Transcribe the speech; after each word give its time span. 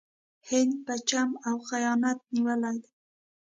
هند 0.49 0.73
په 0.85 0.93
چم 1.09 1.29
او 1.47 1.55
خیانت 1.69 2.19
نیولی 2.33 2.75
دی. 2.83 2.91